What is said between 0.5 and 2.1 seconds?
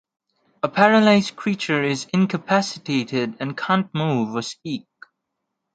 A paralyzed creature is